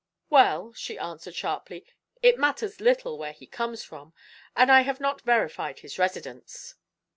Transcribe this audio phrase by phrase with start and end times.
[0.31, 1.85] "Well," she answered sharply,
[2.23, 4.15] "it matters little where he comes from,
[4.55, 6.73] and I have not verified his residence.